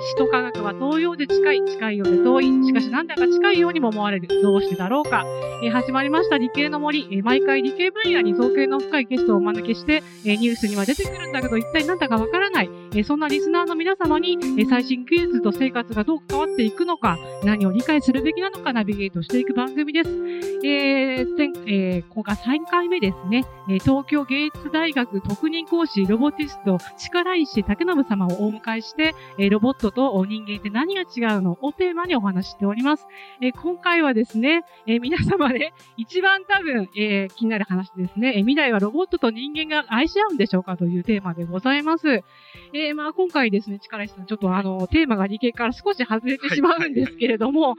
[0.00, 4.28] 死と科学は東洋で近い、近いようで遠い、しかしなんだか近いようにも思われる。
[4.42, 5.24] どうしてだろうか。
[5.62, 12.70] えー、始まりました理系の森、えー、毎回理系分野に造形の深いゲストをお招きして、えー、ニュースには出てくるんだけど、一体なんだかわからない。
[12.94, 20.10] えそんなリスナーの皆様に、え最新技術と生活がどう関わっていくのか、何を理解するべきなのかナビゲートしていく番組です。
[20.64, 31.58] えー、前、えー、今回3回目ですね、え東京芸術大学特任講師ロボティスト力石武信様をお迎えして、えロボットと人間って何が違うの？
[31.62, 33.06] をテーマにお話しております。
[33.40, 40.76] え今回はですね、え皆様で、ね、一番多分、え気になる話ですね、え未来はロボットと人間が愛し合うんでしょうか？
[40.76, 42.22] というテーマでございます。
[42.92, 47.76] ー、まあ今回ですね、力石さん、ちょっとあの、テーマが理系から少し外れてしまうんですけれども、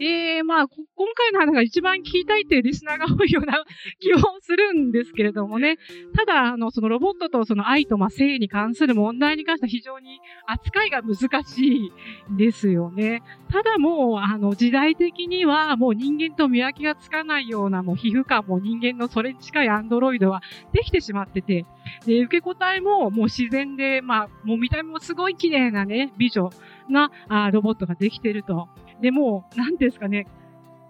[0.00, 3.64] えー、まあ、今回の話が一番聞きたいっていうリスナーが多いような
[4.00, 5.76] 気もするんですけれどもね、
[6.16, 11.92] ただ、あの、そのロボットとその愛とまあ性に関する問題に関しては非常に扱いが難しい
[12.36, 13.22] ですよね。
[13.50, 20.42] ただもう、あの、時代的にはもう人間と見分けがつかないようなもう皮膚感も人間のそれに近いアンドロイドは
[20.72, 21.66] できてしまってて、
[22.06, 26.50] で、受け答えももう自然で、まあ、もう見た目もすごい綺麗なね、美女
[26.88, 28.68] なあロボットができてると。
[29.00, 30.26] で、もう、なんですかね、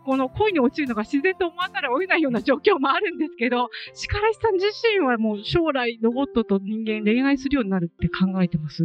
[0.04, 8.82] この恋に落ちるのが自然と思わざるを得ないような状況もあるんですけど、力石さん自身はもう将来ロボットと人間恋愛するようになるって考えてます？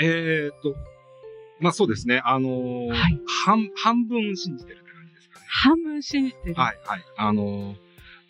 [0.00, 0.74] えー、っと、
[1.60, 2.20] まあそうですね。
[2.24, 5.46] あのーはい、半、半分信じてるって感じですかね。
[5.46, 6.54] 半分信じてる。
[6.54, 7.00] はい、はい。
[7.16, 7.74] あのー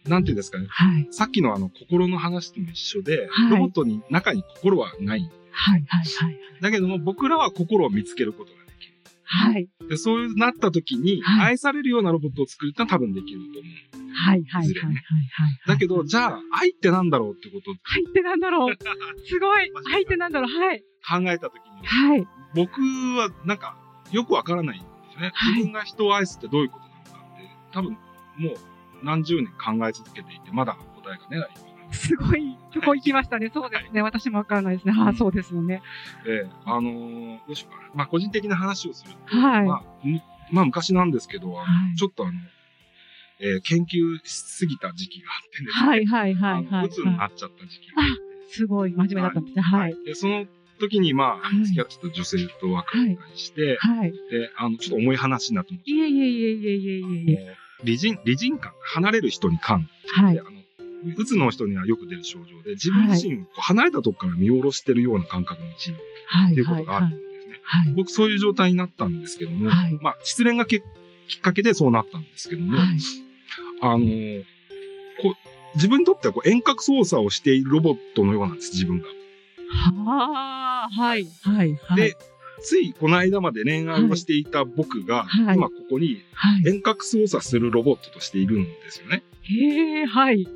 [0.08, 0.66] なんていうんですかね。
[0.69, 1.08] はい。
[1.10, 5.30] さっきのあの、心の話とも一緒で、はい、ロボットに、中に心はない。
[5.50, 6.38] はい、はい、はい。
[6.61, 8.94] だけども、僕らは心を見つけることができる。
[9.24, 9.69] はい。
[9.88, 14.14] で、そうなった時に、愛されるようなロボットを作るってのは多分できると思う。
[14.14, 14.94] はい、はい、はい、はい。
[15.66, 18.74] だけど、じゃあ、愛ってなんだろうってこと愛ってなんだろう
[19.27, 20.80] すごい愛ってなんだろうはい。
[20.80, 22.27] 考えた時に、はい。
[22.55, 23.77] 僕は、なんか、
[24.12, 25.33] よくわからないんですね。
[25.55, 27.98] 自分が人を愛すってどういうことなのかって、多分、も
[28.50, 28.73] う、
[29.05, 31.51] 何十年考え続けていて、まだ答えが出ない。
[31.92, 33.51] すごいとこ行きましたね。
[33.55, 34.02] そうですね。
[34.02, 34.95] はい、私もわからないですね。
[34.96, 35.83] ああ、そうですよね。
[36.27, 37.90] ええー、あのー、どうしようかな。
[37.95, 39.67] まあ、個人的な話をすると、はい。
[39.67, 39.84] まあ、
[40.51, 41.64] まあ、昔なんですけど、は
[41.95, 42.33] い、ちょっとあの、
[43.40, 45.70] えー、研究しすぎた時期があってね。
[45.70, 46.86] はいはいはいはい。
[46.86, 48.08] うつになっちゃった時期があっ
[48.48, 48.52] て。
[48.52, 49.62] すごい真面目だったんですね。
[49.62, 49.96] はい。
[50.05, 50.46] で、その
[50.80, 54.12] 時に、まあ、付き合ってた女性と別れたりして、はい。
[54.12, 55.90] で、あの、ちょっと重い話になってます。
[55.90, 57.56] いえいえいえいえいえいえ。
[57.84, 59.89] 理人、理人感、離れる人に感。
[60.14, 60.39] はい。
[60.39, 60.50] あの、
[61.17, 65.96] うつの人にはよく出る症状で、自分自身、離れたとこから見下ろしてるような感覚に陥る。
[66.27, 66.52] はい。
[66.52, 67.61] っていうことがあるんですね。
[67.62, 67.92] はい。
[67.92, 69.98] 僕、そういう状態になったんですけども、はい。
[70.00, 70.80] まあ、失恋がきっ
[71.40, 72.98] かけでそうなったんですけども、はい。
[73.80, 74.06] あの
[75.20, 75.36] こ
[75.74, 79.08] 自分にとってはこう遠隔操作をしているロボットのようなんです、自分が。
[79.70, 81.96] はあ、はい、はい、はい。
[81.96, 82.17] で、
[82.64, 86.23] ついこの間まで恋愛をしていた僕が、はい、今ここに
[86.67, 89.23] 遠隔操作するロボットとしているんですよね。
[89.42, 90.48] へえ、はい。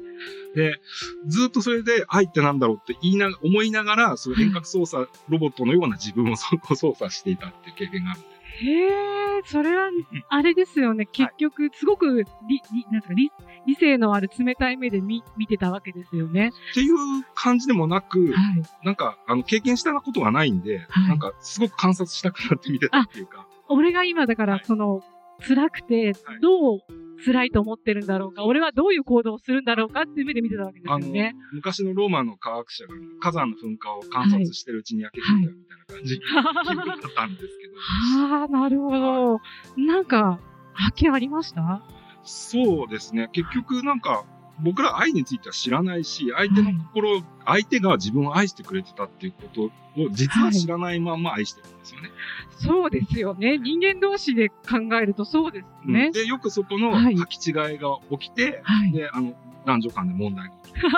[0.54, 0.80] で、
[1.26, 8.28] ずっとそれで愛ってなんだろうって言いな、思いながら、その遠隔操作ロボットのような自分を操作していたっていう経験があるんで。
[8.60, 9.88] へえ、それは、
[10.28, 11.06] あれですよね。
[11.06, 13.30] 結局、すごく、り、り、なんか理、
[13.66, 16.50] 理性のある冷たい目で見、見てたわけですよね。
[16.72, 16.96] っていう
[17.34, 23.46] 感じでもなく、はい、なんか、あの、経験したことがないんで、はい、なんか、すごく観察したくなって見てたっていうか。
[23.68, 25.02] 俺が今、だから、その、
[25.46, 26.80] 辛くて、どう
[27.24, 31.34] 辛いと思ってるんだろうか、俺はどういう行動をするんだろうかっていう目で見てたわけですよね。
[31.52, 37.74] 昔のローマの科学者が火山の噴火を観察してるうちに焼けていたみたいな感じ、だったんですけど。
[38.32, 39.34] ああ、なるほど。
[39.34, 39.40] は
[39.76, 40.40] い、なんか、
[40.74, 41.82] 発見ありました？
[42.22, 43.28] そうですね。
[43.32, 44.24] 結局なんか、
[44.60, 49.62] 僕ら愛については知らないし、相手の心、はい、相手が自分を愛してくれてたっていうこと
[50.02, 52.08] を実は知らないまま愛してるんですよね。
[52.08, 53.58] はい、そうですよね。
[53.58, 54.54] 人間同士で考
[55.00, 56.06] えるとそうですね。
[56.06, 60.80] うん、で、よくそこの履き違いが起きて、はい、で、あの、男女間で問題が起きて。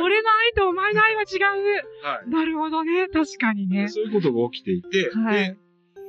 [0.00, 2.06] 俺の愛とお前の愛は違う。
[2.06, 3.08] はい、なるほどね。
[3.08, 3.88] 確かにね。
[3.88, 5.56] そういうことが起きていて、はい、で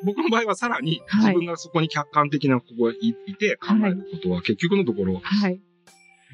[0.04, 5.62] 僕の場合はさらに自分がそこに客観的なここにいて考えることは結局のところ、はい、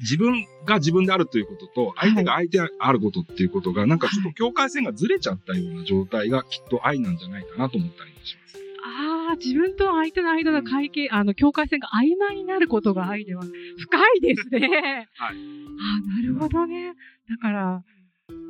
[0.00, 8.58] 自分が自分であるということと、相手が相手であることっていうことが、なんかちょっと境界線がずれちゃったような状態がきっと愛なんじゃないかなと思ったりもします。
[8.84, 15.08] ああ、自分と相手の間の会計、うん、あの、境界線が曖昧になることが愛では、深いですね。
[15.14, 15.34] はい。
[15.34, 16.94] ああ、なるほどね。
[17.28, 17.82] だから、あ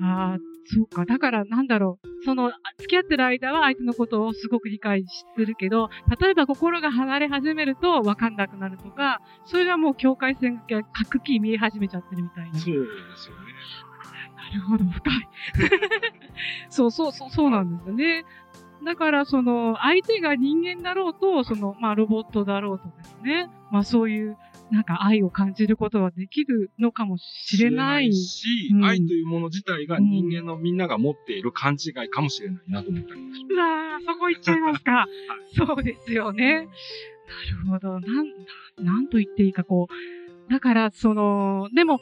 [0.01, 0.39] あ、
[0.71, 1.07] そうか。
[1.07, 2.25] だから、なんだろう。
[2.25, 5.89] その、付き合ってる間は相手のことをすごく理解するけど、
[6.21, 12.59] 例えば心が離れ始めると分かんなくなるとか、それはもう境界線がくっきり見え始めちゃってるみたいな。
[12.59, 12.81] そうで
[13.17, 13.43] すよね。
[14.37, 15.29] なるほど、深い。
[16.69, 18.25] そうそうそう、そうなんですよね。
[18.85, 24.37] だからその相手が人間だろうと、そのまあロボットだろうとですね、まあそういう
[24.71, 28.13] なんか愛を感じることはできるのかもしれない。
[28.13, 33.55] し、うん、愛というもの自体が人間のみんなが持っている勘違いかもしれないなと思ったりする。
[33.55, 35.07] うわそこ行っちゃいますか。
[35.57, 36.55] そうですよね。
[36.55, 38.01] なるほど。
[38.01, 38.27] なん、
[38.79, 40.53] なんと言っていいか、こう。
[40.53, 42.01] だから、その、でも、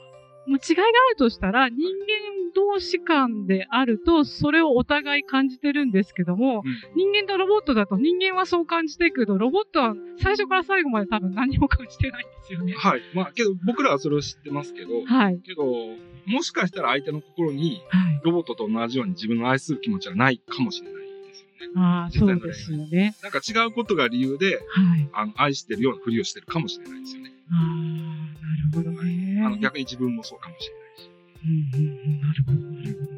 [0.55, 12.73] 違いがあるとしたら、人間同士間であると、それをお互い感じてるんですけども、うん、人間とロボットだと人間はそう感じていくけど、ロボットは最初から最後まで多分何も感じてないんですよね。
[12.75, 13.03] はい。
[13.15, 15.41] まあ、けど僕らはそれを知ってますけど、はい。
[15.45, 15.65] けど、
[16.27, 17.83] もしかしたら相手の心に、
[18.23, 20.97] ロボットと同じように自分の愛する気持ちはないかもしれない。
[21.77, 23.15] ああ、そうですよね。
[23.23, 27.36] なんか違うことが理由で、はい、あの愛してるようなふりをしてるかもしれないですよね。
[27.51, 27.65] ああ、
[28.43, 29.57] なるほどね、あの。
[29.59, 31.11] 逆に自分もそうかもしれないし。
[31.45, 33.17] うんうんうん、なるほど、なるほど。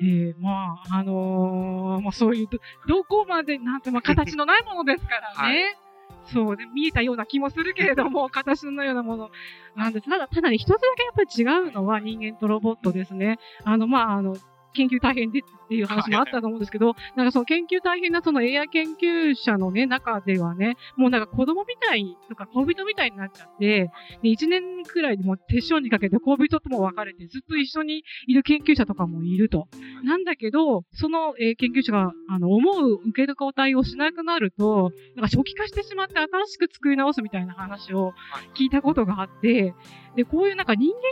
[0.00, 2.48] えー、まあ、あのー、まあそういう、
[2.86, 5.34] どこまで、なんて、まあ形のないものですからね。
[5.36, 5.88] はい
[6.32, 9.30] そうね、見えたような気もするけれども、 形のようなもの
[9.76, 10.10] なんです。
[10.10, 13.38] ただ、ただね、一つだけやっぱり違うのは人間とロボットですね。
[13.64, 14.36] あの、まあ、あの、
[14.74, 23.90] 研究大変でっていう話もあったと思うんですけど、なんかその研究大変なその AI 研究者のね、中ではね、もうなんか子供みたいとか恋人みたいになっちゃって、
[24.22, 29.68] で、1年くらいでも手塩にかけて恋人とも別れてずっと一緒にいる研究者とかもいると。
[30.04, 38.12] なんだけど、その、えー、研究者が、あの、思う受け答えをしなくなると、なんか初期化してしまって新しく作り直すみたいな話を
[38.56, 39.74] 聞いたことがあって、
[40.16, 41.02] で、こういうなんか人間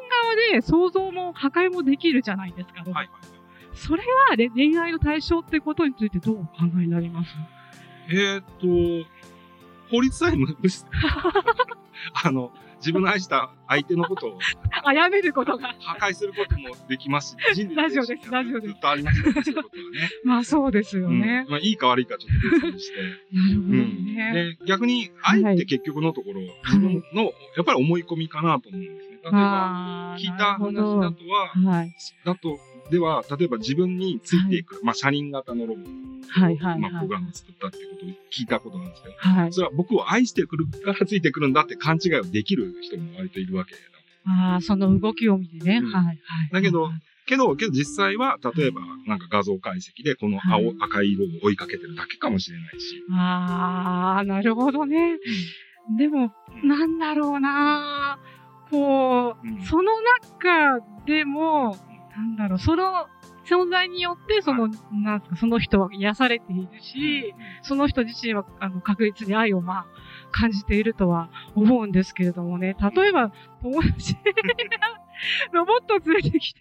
[0.51, 2.83] 側で想像も破壊もできるじゃないですか。
[2.91, 3.11] はい
[3.77, 7.31] それは、ね、恋愛の対象ってことについてどうお考えになります？
[8.09, 8.45] えー、っ
[9.05, 9.09] と、
[9.91, 10.85] 法律さえ無視。
[12.25, 14.39] あの、自分の愛した相手のことを。
[14.85, 15.75] 殺めることが。
[15.81, 18.73] 破壊することもできますし、人類ラジオです、ラジオです。
[18.73, 20.11] ずっとありますよね、そういうことはね。
[20.25, 21.45] まあそうですよね。
[21.47, 22.97] うん、まあいいか悪いかちょっと別にして。
[23.33, 24.59] なるほどね、うん。
[24.59, 27.31] で、逆に愛って結局のところ、はい、自分の、や
[27.63, 29.17] っぱり思い込みかなと思うんですね。
[29.23, 31.93] 例えば、聞いた話だとは、はい、
[32.25, 32.59] だと、
[32.91, 36.07] では、例えば自分についていく、はい、まあ、車輪型のロボット。
[36.29, 43.75] はいはい、まあ、プログラムを作ったってことを聞いたことなんですけど、はい、それは僕を愛してくるからついてくるんだって勘違いをできる人も割といるわけ
[44.27, 45.79] ああ、その動きを見てね。
[45.79, 46.19] うん、はいはい。
[46.53, 46.91] だけど、
[47.27, 53.03] けど、けど実際は、例えば、なんか画像解析で、この青、はい、赤い色を追いかけてるだけかもしれないし。
[53.13, 55.19] ああ、なるほどね。
[55.91, 56.33] うん、でも、
[56.65, 58.19] なんだろうな
[58.71, 59.93] こう、うん、その
[60.33, 61.77] 中でも、
[62.17, 63.07] なんだろう、その
[63.45, 69.87] 存在によって、その、なんすか、その人は癒されているし、その人自身は、あの、確実に愛を、まあ、
[70.33, 73.33] 感じているとは思うんですけれどもね、例えば、
[73.63, 74.21] 友達が
[75.53, 76.61] ロボットを連れてきて、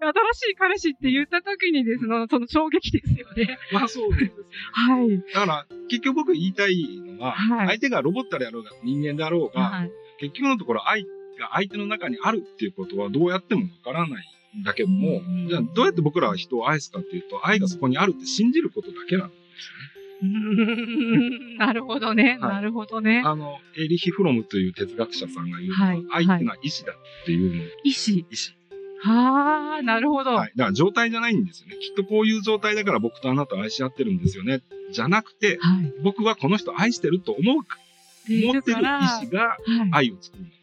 [0.00, 3.58] 新しい彼氏って言った時にですね、その衝撃ですよね。
[3.72, 4.30] まあそうですね。
[4.72, 5.22] はい。
[5.32, 11.06] だから、結局僕言いたいのは、はい、相手がロボットであろうが人間であろうが、はい、結局のところ愛
[11.40, 14.24] が相手の中にあるっていうことはどうやってもわからない
[14.60, 19.90] んだけども、じゃあどうやって僕らは人を愛すかっていうと、愛がそこにあるって信じることだけなんですよね。
[21.56, 23.22] なるほどね、はい、なるほどね。
[23.24, 27.62] あの、エリヒ・フロムという哲学者さんが言う、はい、愛っていうのは意志だっていうの。
[27.84, 28.54] 意志意志。
[29.02, 30.34] はあ、なるほど。
[30.34, 30.52] はい。
[30.56, 31.76] だから状態じゃないんですよね。
[31.76, 34.60] きっとこういう状態だから僕とあなたは愛し合ってるんですよね。
[34.92, 39.56] じゃなくて、はい、僕はこの人愛してると思う、思ってる意志が
[39.90, 40.59] 愛を作るんだ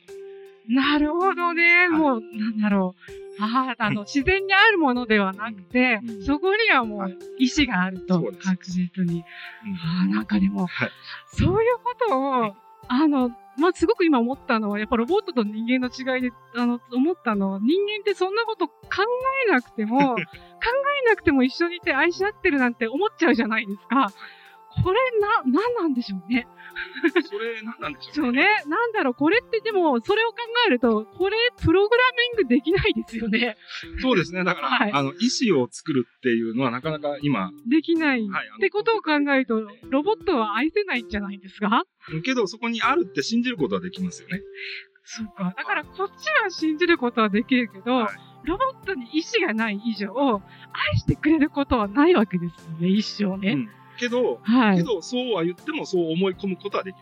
[0.68, 1.88] なるほどね。
[1.90, 2.96] もう、なんだろ
[3.40, 3.44] う。
[3.44, 9.24] ああ、あの、自然にあるものではなくて、うん、そこにはもう意志があると、確実に。
[9.82, 10.92] ああ、なんかでも、はい、
[11.28, 12.56] そういうことを、
[12.90, 18.74] あの、まあ、すごく今思ったのは、やっぱロボットと人間の違いで、あの、思ったのは、人間ってそんなこと考
[19.48, 20.22] えなくても、 考
[21.06, 24.12] えなくても一緒にいて愛し合ってるなんて思っちゃうじゃないですか。
[24.84, 26.48] これな、なんなんでしょうね。
[27.26, 28.14] それ、なんなんでしょうね。
[28.16, 28.46] そうね。
[28.68, 32.04] なんだろう、これってでも、それを考えると、これ、プログラ
[32.38, 33.58] ミングできないですよね。
[34.02, 34.44] そうですね。
[34.44, 37.52] だから、はい、あの、意思を作るっていうのはなかなか今。
[37.68, 38.28] できない。
[38.28, 38.48] はい。
[38.58, 41.84] ってことを考えると、ロボットは愛せないんじゃないですか？
[42.24, 44.42] けど、そこにあるって信じることはできますよね。
[45.04, 45.54] そうか。
[45.58, 53.54] だから、こっちは信じることはできるけど、はい、ロボットに意志がない以上、愛してくれることはないわけですよね、一生ね。
[53.54, 57.02] うんけど、はい、けど、そうは言ってもそう思い込むことはできる。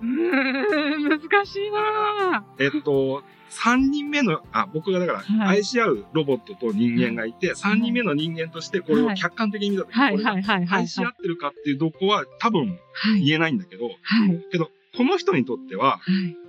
[0.00, 2.44] うん、難しいな。
[2.58, 12.78] えっと、三人目の、あ、僕がだから、愛し合うロボットと人間がいて、三、はい、人目の人間としてこれを客観的に見たときに、愛し合ってるかっていうどこは多分
[13.24, 16.00] 言えないんだけど、はい、けど、この人にとっては、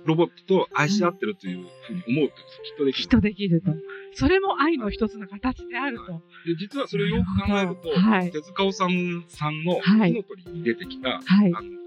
[0.04, 3.02] ロボットと愛し合ってるというふうに思うと、きっとできる。
[3.02, 3.72] きっとできると。
[4.14, 6.22] それも愛の一つの形であると。
[6.46, 11.80] で実はそれをよく考えると、はい、手塚治虫さんの火の鳥に出てきた、はい、あの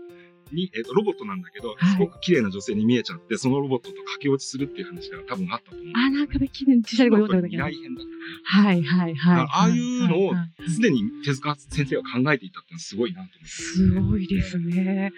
[0.53, 5.88] に、えっ、ー、と、ロボットなんだけど、すごく綺麗な女性に見えちゃって、そのロボットと駆け落ちするっていう話が多分あったと思う。
[5.95, 7.63] あ、なんか綺麗に小さい子読んだけど。
[7.63, 9.48] 未来編だったはいはいはい。
[9.50, 10.33] ああいうのを、
[10.67, 13.48] すでに手塚先生は考えていたってのはすごいなと思って。
[13.48, 15.12] すごいですね。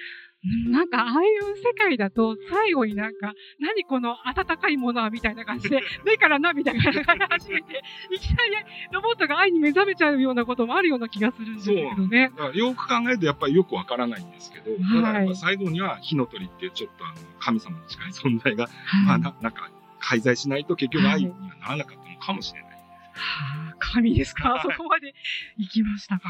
[0.67, 8.55] なんか、ああいう世界だと、最後になんか、何この温かいものはみたいな感じで、 目から涙が流れ始めて、いきなり
[8.91, 12.31] ロボットが愛に目覚めちゃうようなこともあるような気がするんですけどね。
[12.53, 14.71] よく考えるとやっぱりよくわからないんですけど、
[15.03, 18.69] はい、最後には火の鳥ってちょっとあの、神様に近い存在が、は
[19.03, 22.69] い、まあな、なんか、介在しないと結局愛にはならなかったのかもしれない。
[22.69, 22.79] はい、
[23.13, 25.15] はあ、神ですか、そこまで
[25.57, 26.29] 行きましたか？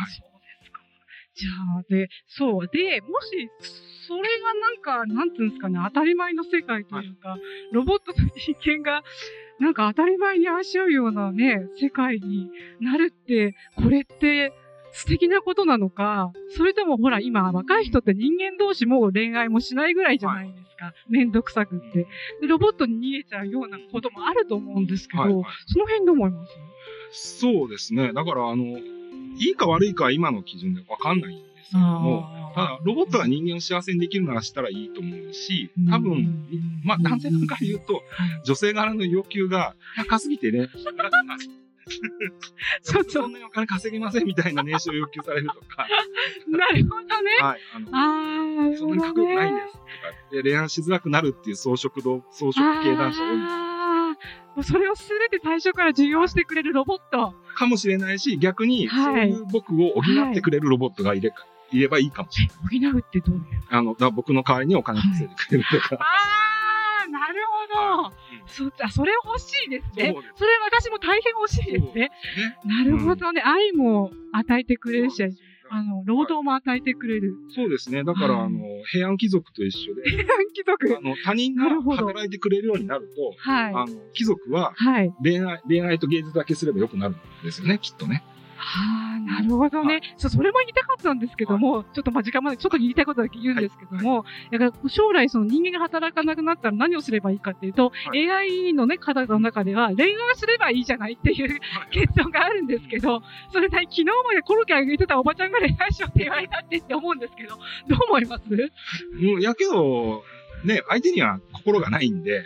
[1.35, 1.49] じゃ
[1.79, 2.67] あ、で、そう。
[2.67, 3.49] で、もし、
[4.07, 7.41] それがなんか、なんていうんですかね、当たり前の世界というか、はい、
[7.73, 9.03] ロボットと人間が、
[9.59, 12.49] なんか当たり前に愛し合うようなね、世界に
[12.79, 14.53] なるって、これって
[14.91, 20.85] 素敵なことなのか、それともほら、今、若い人って人間同士も恋愛もしないぐらいじゃないですか。
[20.85, 22.07] はい、めんどくさくって。
[22.41, 26.45] で、ロボットに逃げちゃうようなこともあると思うんですけど、はいはい、その辺どう思いま
[27.11, 27.39] す？
[27.39, 28.13] そうですね。
[28.13, 28.77] だから、あの、
[29.37, 32.25] いいか悪いかは今の基準でわかんないんですけども、
[32.55, 36.47] ただ、ロボットが人間を幸せにできるならしたらいいと思うし、多分、
[36.83, 38.01] まあ、男性側から言うと、
[38.45, 40.69] 女性側の要求が高すぎてね、
[42.81, 45.87] ちょっとそんなにお金稼ぎませんみたいな年収を要求されるとか。
[46.49, 47.31] なるほどね。
[47.41, 47.59] はい。
[47.73, 49.85] あの、あそんなにかっこよくないんですとか。
[50.31, 53.41] で、恋愛しづらくなるっていう装飾度、装飾系男子多いん
[54.55, 57.35] ですそれをすべて最初から授業してくれるロボット。
[57.55, 62.91] かもしれないし、逆に、そういう僕を補ってくれるロボットがいれか、いればいいかもしれない。
[62.91, 63.43] 補うってどういう？
[63.69, 65.95] あの、だ僕の代わりにお金稼いでくれるとか。
[65.95, 66.05] あ
[67.05, 67.35] あ、なる
[67.73, 68.13] ほど。
[68.47, 70.15] そあそれ欲しいですね。
[70.35, 72.11] それ私も大変欲しいですね。
[72.63, 73.41] なるほどね。
[73.43, 75.23] 愛も与えてくれるし、
[75.69, 77.35] あの、労働も与えてくれる。
[77.49, 78.03] そうですね。
[78.03, 78.59] だから、あの、
[78.91, 80.09] 平安貴族と一緒で。
[80.09, 83.73] 平安貴族あの、他人が働いてくれるようになると、はい。
[83.73, 85.11] あの、貴族は、はい。
[85.23, 88.23] 恋愛、恋愛と芸術だけすればよくなるんですよね、きっとね。
[88.57, 90.01] はあ、なるほどね。
[90.17, 101.59] そそれも言いたかったんですけども、ちょっとまあ時間までちょっと言いたいことだけ言うんですけども、だから将来その人間が働かなくなったら何をすればいいかっていうと、AI のね、方の中では恋愛すればいいじゃないっていう
[101.91, 103.21] 結論があるんですけど、
[103.51, 107.55] それで昨日までコロッケあげてたおばちゃんが恋愛しようって言われたってって思うんですけど、
[107.89, 108.43] どう思います？
[108.47, 110.23] うん、やけど、
[110.63, 112.43] ね、相手には心がないんで、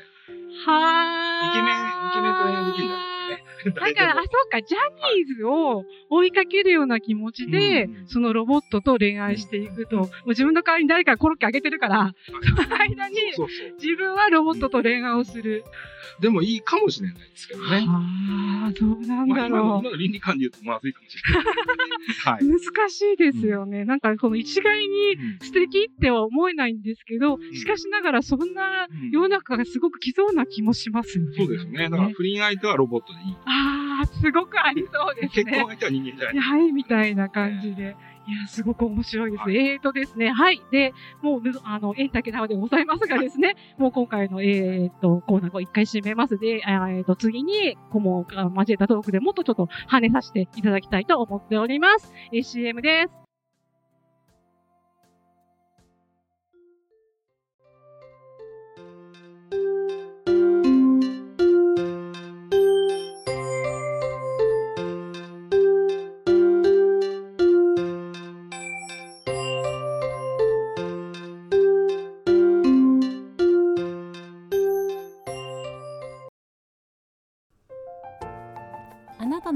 [0.66, 1.76] はイケメン、
[2.10, 3.09] イケメンと恋愛できるんだ
[3.76, 4.78] だから、あ、そうか、ジャ
[5.18, 13.16] ニーズを追いかけるような気持ちで、うん、そのロボットと恋愛していくと、もう自分の代わりに誰かコロッケあげてるから、 その間に、
[13.82, 15.64] 自分はロボットと恋愛をする。
[16.20, 17.86] でもいいかもしれないですけどね。
[17.88, 19.66] ああ、どうなんだろう。
[19.66, 21.44] まあ、今の倫理観で言うとまずいかもしれない。
[22.24, 23.82] はい、難しいですよね。
[23.82, 31.26] うん、なんか、この一概に素敵っては思えないんですけど、うん、しかしながらそんな世の中がすごく来そうな気もしますね。
[31.38, 31.90] そうですね。
[31.90, 33.36] だから不倫相手はロボットでいい。
[34.14, 35.46] すごくありそうですね。
[35.46, 36.40] 結婚相手は人間じゃない。
[36.40, 37.96] はい、みたいな感じで。
[38.28, 39.42] いや、すごく面白いです。
[39.42, 40.62] はい、えーとですね、はい。
[40.72, 52.14] で、もう、あの、エンタケナでございますがですね、 もう今回の、えーと、コーナーを一回締めますで、えーと、次に、顧問を交えたトークでもっとちょっと跳ねさせていただきたいと思っております。
[52.32, 53.29] えー、CM です。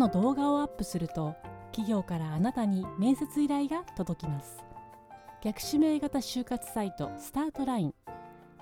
[0.03, 1.33] の動画をアップすると
[1.71, 4.57] 企業からあなたに面接依頼が届きます。
[5.41, 7.93] 逆指名型就活サイトスタートライン。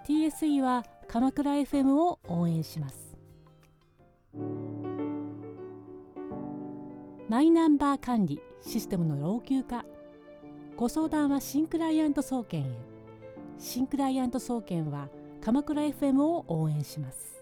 [0.08, 3.18] TSE は鎌倉 FM を応援します。
[7.28, 9.84] マイナンバー管理システムの老朽化。
[10.76, 12.66] ご相談は新クライアント総研へ。
[13.58, 15.10] 新クライアント総研は
[15.42, 17.42] 鎌倉 FM を応援します。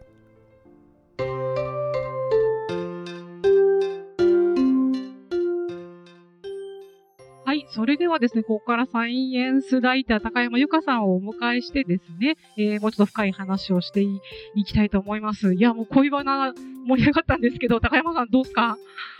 [7.71, 15.53] それではですね、ここからサイエンスライター高山由香さんをお迎えしてですね、えー、もうちょっと深い話をしていきたいと思います。
[15.53, 16.53] いや、もう恋バナ
[16.85, 18.77] 盛り上がったんですけど、高山さんどうですか？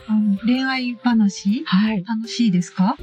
[0.08, 1.64] あの恋愛話？
[1.66, 2.04] はい。
[2.04, 2.98] 楽しいですか？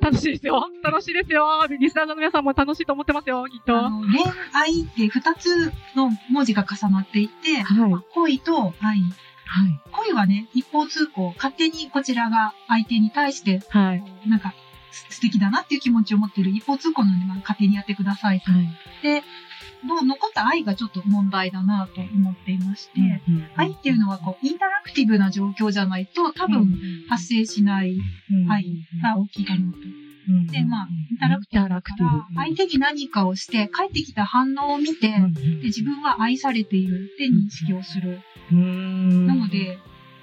[0.00, 0.68] 楽しいですよ。
[0.82, 1.66] 楽しいですよ。
[1.80, 3.72] リスナーの皆さんも楽しいと思ってますよ、きっと。
[3.72, 9.00] 恋愛って二つの文字が重なっていて、はい、恋と愛。
[9.48, 14.54] はい、恋はね、一方通行、勝手にこちらが相手に対して、はい、なんか
[15.10, 18.68] 素敵だなっていう気持ちを持っている一方通行なので、まあ、勝手にやってくださいはい、
[19.02, 19.22] で、
[19.86, 27.98] の残った愛がちょっと問題だなと思っていまして、うんうん、愛っていうのはこうインタラクティブな状況じゃないと多分発生しない
[28.50, 30.06] 愛が大きいだろうと。
[30.52, 38.20] で、まあ、インタラクティブだから、相手に何かをして、帰ってきた反応を見て、で自分は愛されているって認識をする。
[38.50, 39.78] なので、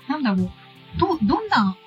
[0.10, 0.51] なんだろう、
[1.00, 1.77] ど、どんな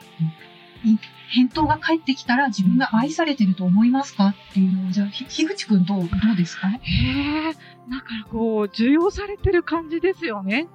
[1.29, 6.69] 返答が返ってきたら自分が愛されてると思いますかっていうのを、じゃあ、樋口くんどう、どうですか？
[6.69, 7.43] へえ、
[7.89, 10.69] なんかこう、受容されてる感じですよね。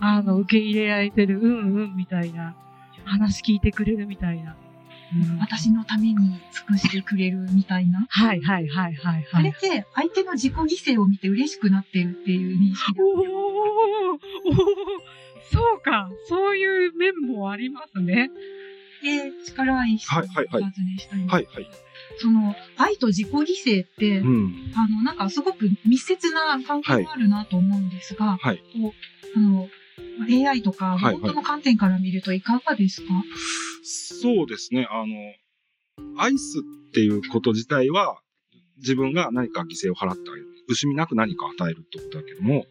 [0.00, 2.54] あの、受け入れられてる、うんうんみたいな。
[3.04, 4.54] 話聞いてくれるみたいな。
[5.10, 8.06] うん、私のために尽くしてくれるみたいな。
[8.10, 9.26] はいはいはいはい、はい。
[9.32, 14.18] それって相手の自己犠牲を見て嬉しくなってるっていう認識おおお
[15.50, 16.10] そうか。
[16.28, 18.30] そういう面もありますね。
[19.02, 21.34] で、力愛質を尋ねしたいんです。
[21.34, 21.70] はいはい。
[22.18, 29.68] その、愛と自己犠牲って、うん、あの、なんかすごく密接な関係があるなと思うんですが、はい、こうあの
[30.28, 33.28] AI とか、本当の観点から見るといかがですか、はいはい、
[33.84, 34.88] そうですね。
[34.90, 38.20] あの、愛すっていうこと自体は、
[38.78, 40.46] 自分が何か犠牲を払ってあげる。
[40.70, 42.66] 惜しみなく何か与えるってことだけども、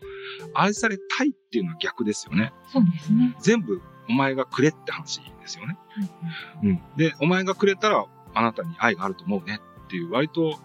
[0.54, 2.54] 愛されたいっていうのは逆ですよね。
[2.72, 3.36] そうですね。
[3.42, 5.78] 全部お前がくれって話ですよね。
[6.64, 6.82] うん。
[6.96, 10.60] で、お前がくれたらあなたに愛があると思うねっていう割と、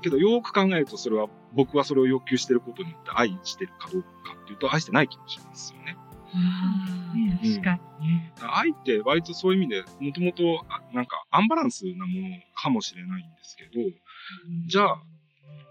[0.00, 4.08] けどよく考えるとそれは僕はそれを要求してることによって愛してるかどうか
[4.42, 5.96] っていうと愛してない気もしますよね。
[7.42, 13.70] 確かに、愛って割とそういう意味でもともとなんかアンバランスなものかもしれないんですけど、
[14.66, 15.02] じゃあ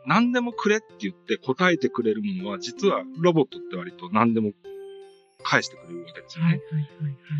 [0.06, 4.52] 何でもくれって言って答えてくれるものは実はロボットって割と何でも
[5.44, 6.62] 返してくれるわけですよね。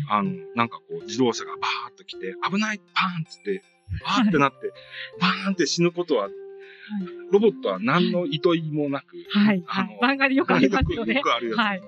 [0.08, 3.62] あの、なんかこう、自動車がバーッと来て、危ないパーンつって、
[4.02, 4.72] バーってなって、
[5.20, 6.28] バーンって死ぬことは、
[7.30, 9.64] ロボットは何の意図意もなく、はい。
[9.66, 11.14] あの、漫画でよくありますよね。
[11.14, 11.58] よくあるやつ。
[11.58, 11.82] はい。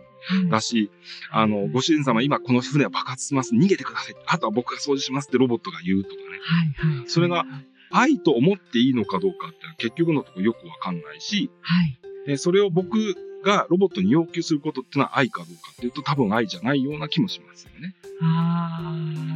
[0.51, 0.91] だし、
[1.31, 3.55] あの、ご主人様、今この船は爆発します。
[3.55, 4.15] 逃げてください。
[4.27, 6.23] あとは僕が掃除しますってロボットが言うとかね。
[6.43, 7.09] はいはい。
[7.09, 7.45] それが、
[7.91, 12.01] 愛と思っていいのかどうかって結局のところよくわかんないし、はい。
[12.27, 17.95] で、それを僕がロボットに要求することってのは愛かどうかっていうと多分愛じゃないような気もしますよね。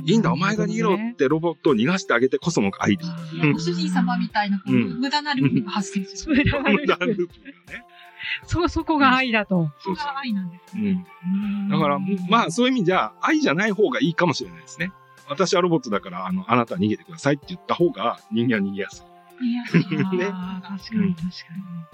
[0.04, 3.04] いいんだ、お前が逃げろってロボットを逃がしてあげてこその愛で。
[3.52, 6.36] ご主人様みたいな、無駄なループが発生する。
[6.36, 7.84] 無駄なループがね。
[8.44, 9.70] そ、そこが愛だと。
[9.80, 10.06] そうそう。
[10.16, 11.06] 愛なんですね。
[11.24, 11.68] うん。
[11.68, 14.92] だから、まあそういう意味じゃ愛じゃない方がいいかもしれないですね。
[15.28, 19.04] 私はロボットだから、あの、あなた逃げてくださいって言った方が人間は逃げやす
[19.40, 19.44] い。
[19.44, 19.80] 逃げやすい。
[20.18, 20.26] ね。
[20.26, 20.96] 確かに確か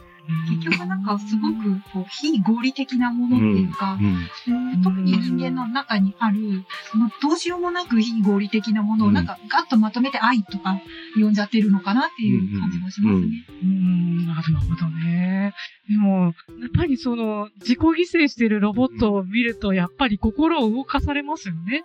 [0.00, 0.13] に。
[0.48, 10.80] 結局なんかすごくこう非合理的なものっていうか、うん特に人間の中にある、そのどうしようもなく非合理的なものをなんかガッとまとめて愛とか
[11.14, 13.46] 呼んじゃってるのかなっていう感じもしますね。
[13.62, 15.54] うん、なるほどね。
[15.88, 16.34] でも、やっ
[16.74, 21.84] ぱりその自己犠牲してるロボットを見るとやっぱり心を動かされますよね。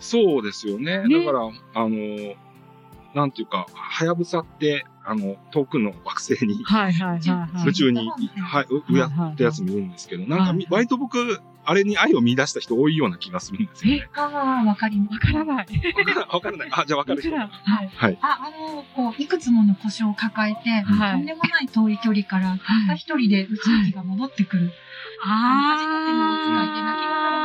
[0.00, 1.06] そうですよね。
[1.06, 1.40] ねだから、
[1.74, 2.34] あの、
[3.14, 14.08] なんていうか、はやぶさって、あの、遠くの惑星に、はいはいはい宇宙に、はい、うやったやつもいるんですけど、なんか、割と僕、あれに愛を見出した人多いような気がするんですよね。
[14.14, 15.14] ああ、わかります。
[15.14, 15.66] わからない。
[16.32, 16.68] わからない。
[16.72, 17.34] あ、じゃあわかる人。
[17.34, 17.50] はい。
[17.94, 18.18] はい。
[18.22, 24.72] あ、あの、こう、いくつもの故障を抱えて、はい、とんでもない遠い距離から、たった一人で宇宙機が戻ってくる。
[25.22, 25.76] ああ。
[25.76, 27.37] 初めてのお使いで泣きながら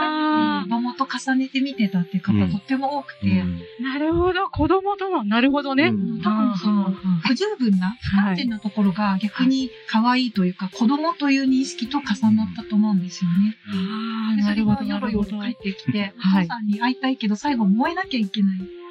[0.64, 3.44] 子供と重ねて見てたっていう方、とっても多くて。
[3.82, 4.48] なるほど。
[4.50, 5.90] 子供との、なるほどね。
[5.90, 6.92] 多分その、
[7.26, 13.58] 不十分な、不完全なところが逆に可愛いというか、子供という認識と重なったと思うんですよね。
[13.68, 14.84] ああ、なるほど。
[14.84, 18.83] 夜夜帰ってきて、お父さんに会いたいけど最後燃えなきゃいけない。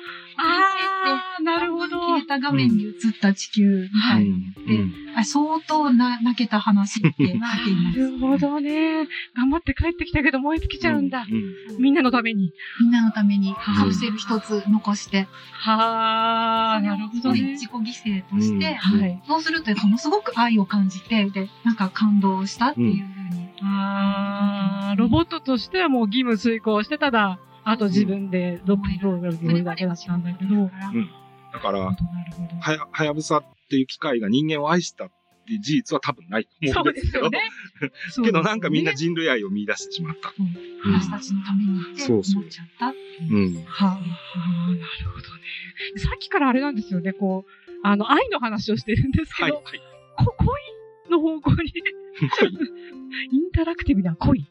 [0.43, 2.01] ああ、なるほど。
[2.01, 7.99] 消えた画面に映った地球みたいに言って、あ相当な泣けた話ってなっています。
[7.99, 9.07] なるほどね。
[9.37, 11.27] 頑張って帰ってきたけど燃え尽きちゃうんだ。
[11.79, 12.53] みんなのために。
[12.81, 15.29] みんなのためにカプセル一つ残して。
[15.53, 17.53] はあ、なるほど、ね。
[17.53, 23.49] 自己犠牲として、はい、そうするとものすごく愛を感じて、で、なんか感動したっていうふうに。
[23.63, 30.55] ああ、ロボットとしてはもう義務遂行して、ただ、あと自分でドッグプログラムるだけだったんだけど。
[30.55, 30.71] うん。
[31.53, 35.11] だから、はや、はやぶさっていう機械が人間を愛したっ
[35.43, 37.25] っていう事実は多分ないと思うんですけど。
[37.25, 37.41] そうで
[38.11, 38.25] すよね。
[38.25, 40.33] けどなんかみんな人類愛を見出してしまった。
[40.39, 40.43] う
[40.91, 43.35] ん、私たちのためにって思っちゃったっう。
[43.35, 43.65] うん。
[43.65, 45.43] はあ、なるほどね。
[45.97, 47.51] さっきからあれなんですよね、こう、
[47.83, 49.81] あの、愛の話をしてるんですけど、はい、はい、
[50.25, 51.73] こ恋の方向に
[53.33, 54.47] インタラクティブな恋。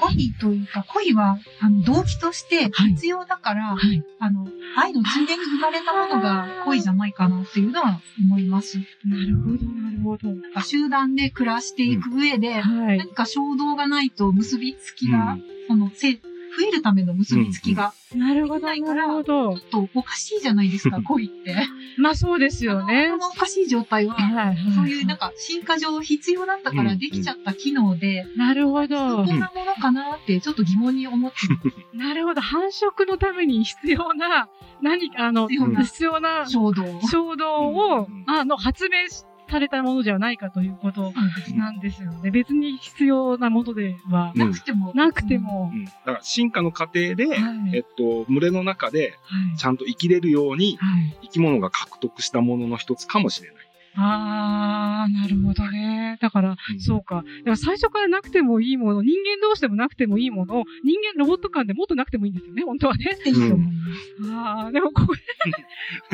[0.00, 4.46] 恋というか、恋は、あの、動機として必要だから、はい、あの、
[4.76, 8.78] 愛のついでに生まれたものが恋じゃないかなっていうのは思います。
[9.04, 10.28] なるほど、なるほど。
[10.28, 16.20] なんか集団で暮らしていく上で、うんはい、何か衝動がないと結びつきが、うん、その、せ
[16.58, 19.58] 増えるための結びつきが、なるほど、なるほど。
[19.58, 21.56] とおかしいじゃないですか、恋って。
[21.98, 23.08] まあそうですよね。
[23.10, 28.96] このおかしい状態は、はい、そういうなんか進化上必要だったからできちゃった機能で、なるほど。
[28.96, 31.36] こんなものかなってちょっと疑問に思って
[31.96, 32.40] なるほど。
[32.40, 34.48] 繁殖のために必要な、
[34.82, 37.00] 何か、あの、必要な衝動。
[37.08, 41.12] 衝動を、あの、発明して、されたものではないかということ
[41.56, 42.30] なんですよね。
[42.30, 44.92] 別に必要なものではなくても。
[44.94, 45.70] なくても。
[46.04, 49.14] だから進化の過程で、はい、えっと、群れの中で
[49.58, 50.78] ちゃんと生きれるように、
[51.22, 53.66] 生き物が獲得したものの一つかもしれない。
[53.98, 56.18] ああ、なるほどね。
[56.20, 57.16] だから、うん、そうか。
[57.16, 63.16] だから最初からなくてもいいもの、人間同士でもなくてもいいもの、人間ロボット間でもっとなくてもいいんですよね、本当はね。
[63.24, 64.32] いいと思います。
[64.36, 65.22] ああ、でもこ こで、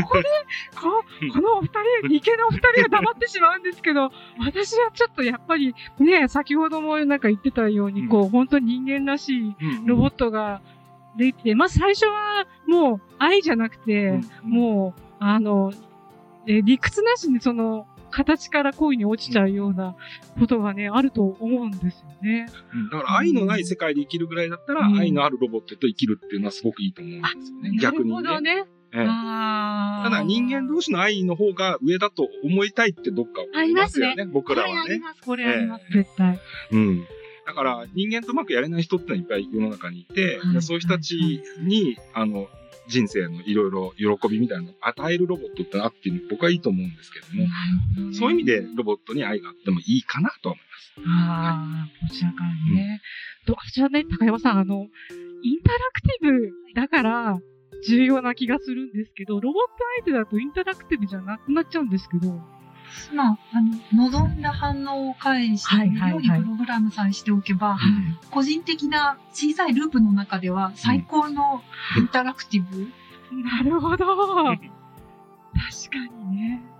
[0.03, 0.25] ここで、
[0.77, 0.91] こ
[1.31, 1.69] このお二
[2.03, 10.63] 人、理系のお二人が黙ってしまうんですけど、私はちょっとやっぱり、ね、先ほどもなんか言ってたように、こう、本当に人間らしいロボットが
[11.17, 15.73] できて、まあ最初はもう愛じゃなくて、もう、あの、
[16.47, 19.97] えー、理屈なしにその、形から恋に落ちちゃうような
[20.39, 22.47] ことがね、あると思うんですよね。
[22.93, 27.79] だから愛のない世界で生きるぐらいだったら、うん、愛のあるロボットと生きるっていうのはすごくいいと思うんですよね。
[27.81, 28.23] 逆に、ね。
[28.23, 28.65] なるほどね。
[28.94, 34.16] ええ、ただ人間同士の愛の方が上だと思いたいってどっか思いますよね。
[34.16, 34.81] ね僕らはね。
[34.81, 36.38] あります、これあります、ええ、絶対。
[36.72, 37.07] うん。
[37.46, 42.48] だから人間とうまくやれない人っていっぱい世の中にいて、はい、そういう人たちに、あの、
[42.88, 50.92] 人生のいろいろ喜びみたいなのを与えるロボットってあって僕はいいと思うんですけども、そういう意味でロボットに愛があってもいいかなと思います。
[51.09, 53.00] ああ、こちらからね。
[53.46, 54.88] うん、私はね、高山さん、あの、
[55.42, 57.40] インタラクティブだから
[57.87, 59.71] 重要な気がするんですけど、ロボット
[60.05, 62.40] 相手だとインタラクティブじゃなくなっちゃうんですけど、
[63.14, 63.61] まあ、あ
[63.95, 67.79] の、望んだ反応を返して、ようにプログラムさえしておけば、
[68.31, 71.62] 個人的な小さいループの中では最高の
[71.97, 72.88] インタラクティブ。
[73.42, 74.07] なるほど。
[74.07, 74.66] 確か
[76.27, 76.72] にね。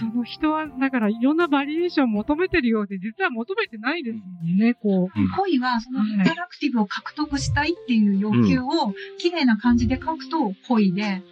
[0.00, 5.36] その人は、だからいろんなバリエーションを求めてるようで、実は求めてないですもんね、こう。
[5.36, 11.22] 恋は、そのインタラクティブを獲得したいっていう要求を、綺麗な感じで書くと恋で、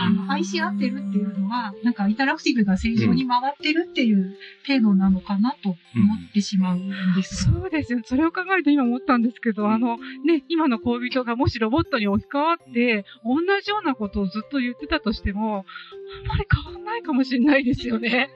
[0.00, 4.36] あの、愛し合ってるっていうのは、なんかインタラクティブが正常に回ってるっていう
[4.66, 8.00] 程度なのかなと思ってしまうんです、うん、そうですよ。
[8.04, 15.64] それを考えると今思ったんですけど、あの、ね、今の恋人がもしロボットに置き換わって、同じようなことをずっと言ってたとしても、
[16.20, 18.30] あんまり変わんないかもしれないですよね。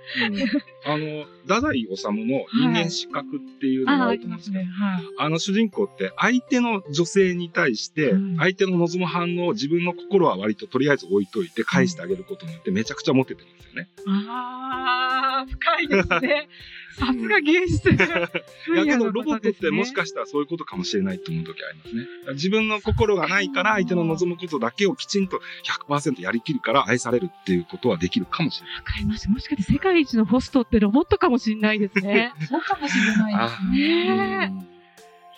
[0.86, 4.72] うん、あの、太宰治の人間失格っていうのがあると思うんですけど、はいあね。
[4.72, 13.88] はい、あの主人公って相手の女性に対して、相手の望む反応を自分の心は割ととりあえず置いといて返してあげることによってめちゃくちゃモテてますよね。
[14.06, 16.48] ああ、深いですね。
[16.98, 17.90] さすが芸術。
[17.90, 22.32] いやけどロボットってもしかしたらそういうことかもしれないと思う時ありますね。
[22.34, 25.40] 自分の心がないから相手の望むことだけをきちんと
[25.88, 28.76] 100%やりきるから愛されるっていうことはできるかもしれない。
[28.76, 29.30] わかりました。
[29.30, 32.34] もしかして世界一のホストってロボットかもしれないですね。
[32.48, 34.48] そうかもしれないですね。
[34.48, 34.66] ね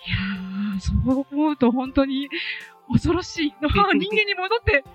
[0.05, 2.29] いやー、そう思うと本当に
[2.91, 3.53] 恐ろしい。
[3.61, 4.89] 人間に戻ってこ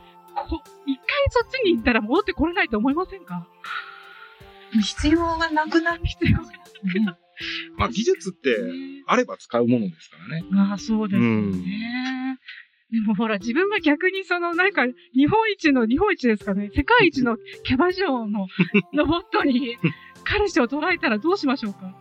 [0.86, 3.46] 一回そっちに行ったら戻ってこれないと思いませんか？
[4.82, 6.52] 必要がなくなる必要がなく
[7.04, 7.18] なる。
[7.76, 8.58] まあ技術って
[9.06, 10.44] あれば使うものですからね。
[10.70, 12.38] ああ、そうですよね。
[12.90, 18.46] でもほら、自分が逆にその、なんか、日本一の、日本一ですかね、世界一のキャバ嬢の
[18.94, 19.76] ロボットに
[20.24, 21.94] 彼氏を捉えたらどうしましょうか？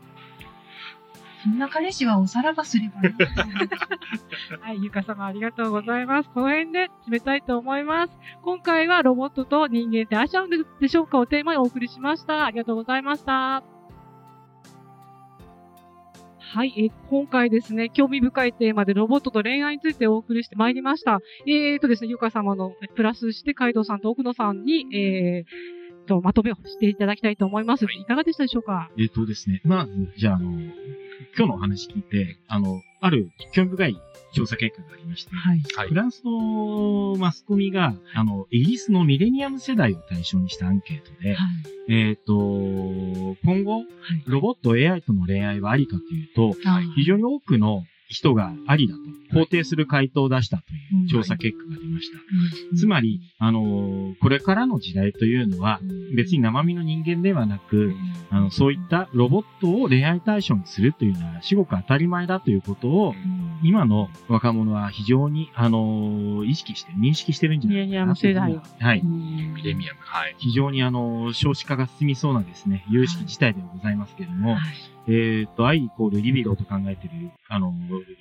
[1.47, 3.15] そんな彼氏はおさらばすればいい。
[4.59, 6.29] はい、ゆか様ありがとうございます。
[6.29, 8.19] この辺で締めたいと思います。
[8.43, 10.49] 今回はロボットと人間って愛し合うん
[10.81, 12.45] でしょうかをテーマにお送りしました。
[12.45, 13.63] ありがとうございました。
[16.39, 21.19] はい、え今回ですね、興味深いテーマでロボットと恋愛についてお送りしてまいりました。
[21.45, 27.85] えーとですね、ゆか様のプラスして、カイドウさんと奥野さんに、えー、と、まとめをしていただきたいと思います。
[27.85, 28.89] はい、いかがでしたでしょうか？
[28.97, 30.57] えっ、ー、とですね、まず、じゃあ、あの、
[31.37, 34.01] 今日のお話聞いて、あの、ある興味深い
[34.33, 41.45] 調査結果がありまして、はい、フランスのマスコミが、あの、イギリスのミレニアム世代を対象にしたアンケートで、は
[41.87, 42.33] い、えっ、と、
[43.43, 43.83] 今後、
[44.25, 46.55] ロボット AI との恋愛はありかというと、
[46.95, 52.77] 非常に多くの人がありだと肯定する回答を出したという調査結果が出ました。
[52.77, 55.79] つまり、あの、これからの時代というのは、
[56.15, 57.93] 別に生身の人間ではなく、
[58.29, 63.15] あの、そういったロボットを恋愛対象にするというのは至極当たり前だということを、
[63.63, 67.85] 今の若者は非常に、あの、意識して、認識してるんじゃないかな。
[67.87, 68.61] ミレニアム世代。
[68.79, 69.01] はい。
[69.03, 70.35] ミレニアム、はい。
[70.37, 77.13] 非常に、あの、少子化が進みそうなですね、有識自体ではございますけれども、はいえっ、ー、と、愛イコールリビドと考えてる、
[77.47, 77.73] あの、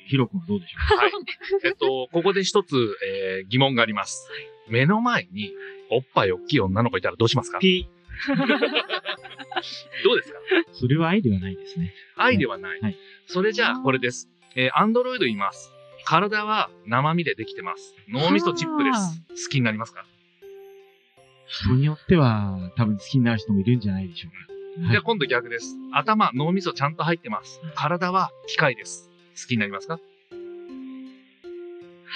[0.07, 0.97] ヒロ君はどうでしょう？
[0.99, 1.13] かはい。
[1.65, 4.29] えっと、ここで一つ、えー、疑問があります。
[4.69, 5.53] 目の前に、
[5.91, 7.59] おっぱい大きい女の子いたらどうしますか？
[7.59, 7.89] ピ
[8.29, 10.39] どうですか？
[10.73, 11.93] それは愛ではないですね。
[12.17, 12.81] 愛ではない。
[12.81, 12.97] はい。
[13.27, 14.29] それじゃあ、これです。
[14.55, 15.73] えー、アンドロイドいます。
[16.05, 17.95] 体は生身でできてます。
[18.09, 19.45] 脳みそチップです。
[19.47, 20.05] 好きになりますか？
[21.49, 24.56] 人によっては、多分好きになる人もいるんじゃないでしょうか。
[24.79, 25.75] じゃあ今度逆です。
[25.91, 27.63] 頭、脳みそちゃんと入ってます。
[27.75, 29.11] 体は機械です。
[29.41, 29.99] 好きになりますか？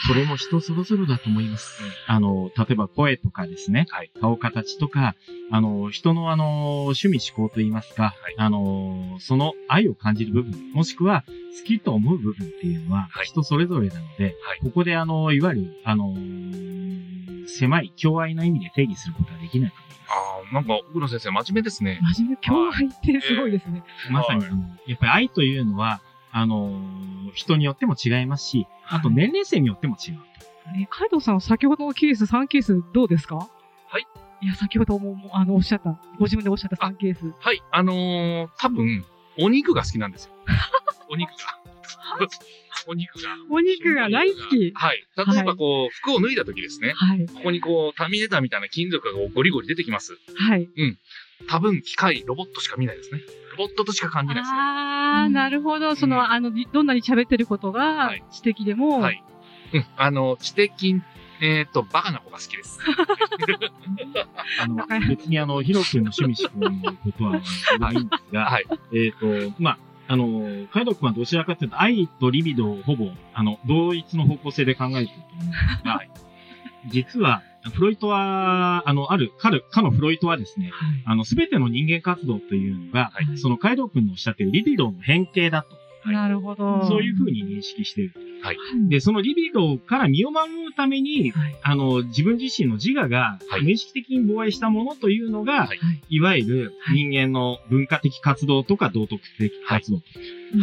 [0.06, 1.80] それも人それぞれだと思います。
[2.06, 5.14] あの、例えば声とかですね、はい、顔形とか、
[5.50, 11.24] あの、人のあの、趣味思考といいますか、はい、あの、その愛を感じる部分、もしくは
[11.62, 16.14] 好きと思う部分っていうのは、人それぞれなので、はい、ここであの、いわゆる、あの、
[17.46, 20.00] 狭い、共愛の意味で定義することはできないと思います。
[20.52, 22.00] なんか、奥野先生、真面目ですね。
[22.16, 23.82] 真面目、共愛ってすごいですね。
[24.06, 26.00] えー、まさに、あの、やっぱり愛というのは、
[26.32, 26.80] あの
[27.34, 30.20] 人によっても違いますし、あと年齢層によっても違うと。
[30.80, 33.36] え、カイドウさん、先ほどのケース、3ケースどうですか？
[33.36, 33.48] は
[33.98, 34.06] い
[34.42, 37.32] いや、先ほども、あの、おっしゃった、ご自分でおっしゃった3ケース。
[37.40, 39.04] はい、あのー、多分、
[39.38, 40.32] お肉が好きなんですよ。
[41.10, 41.36] お肉が。
[42.86, 43.36] お肉が。
[43.50, 44.72] お肉が大好き。
[44.74, 45.04] はい。
[45.16, 46.92] 例えばこう、はい、服を脱いだ時ですね。
[46.94, 47.26] はい。
[47.26, 50.18] ここにこう、ターミネーターみたいな金属がゴリゴリ出てきます。
[50.36, 50.68] はい。
[50.76, 50.98] うん。
[51.48, 53.20] 多分、機械、ロボットしか見ないですね。
[53.52, 54.58] ロボットとしか感じないですね。
[54.58, 55.94] ああ、なるほど。
[55.96, 59.00] その、うん、あの、どんなに喋ってることが知的でも。
[59.00, 59.22] はい。
[59.72, 59.86] うん。
[59.96, 61.00] あの、知的、
[61.40, 62.78] えっ、ー、と、バカな子が好きです。
[64.60, 67.40] あの、別にあの、ヒロ君の趣味思考のことは、
[67.78, 68.66] ないんですが、はい。
[68.94, 69.78] えっ、と、まあ、
[70.10, 76.02] あの、カイド君はどちらかというと、愛とリビドをほぼ、あの、同一の方向性で考えていると思うんですが、
[76.90, 77.42] 実は、
[77.72, 86.10] フロイトは、あの、ある、かる、かのフロイトはですね、はい、あの、すべての人間活動というのが、はい、そのカイド君のおっしゃっているリビドの変形だと。
[86.10, 86.84] なるほど。
[86.88, 88.14] そういうふうに認識している。
[88.42, 88.56] はい。
[88.88, 96.20] で、そのリビドから身を守るために、はい、あの、自分自身の自我が無意識的に防衛したものというのが、はい、い。
[96.20, 99.98] わゆる人間の文化的活動とか道徳的活動。
[99.98, 100.04] と。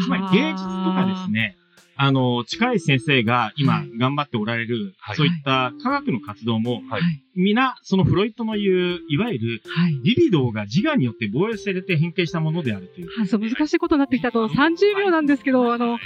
[0.04, 1.58] つまり芸術とかですね、
[2.00, 7.02] あの、近い先生が今頑張っておられる、はい、そういった科学の活動も、はい、
[7.36, 9.62] 皆、そのフロイトの言う、いわゆる、
[10.04, 13.10] リビドーが自我によって防衛されて変形したものであるという。
[13.18, 15.98] はい、そう、難しいことになってきたと、30秒なんですけど、あの、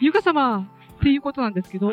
[0.00, 1.92] ゆか様っていうことなんですけど、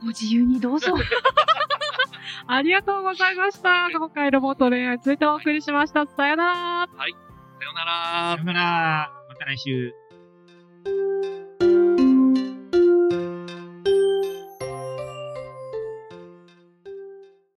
[0.00, 0.94] ご自由にどうぞ。
[2.46, 3.88] ありがとうございました。
[3.90, 6.06] 今回ロボット恋愛についてお送りしました。
[6.06, 6.52] さよなら。
[6.94, 7.12] はい。
[7.58, 8.36] さよなら。
[8.36, 9.12] さよなら。
[9.28, 9.94] また来週。